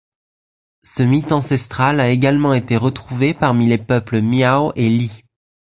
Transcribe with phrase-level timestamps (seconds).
[0.81, 5.23] Ce mythe ancestral a également été retrouvé parmi les peuples Miao et Li.